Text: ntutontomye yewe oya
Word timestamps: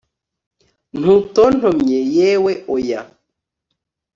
ntutontomye 0.99 1.99
yewe 2.15 2.53
oya 2.75 3.01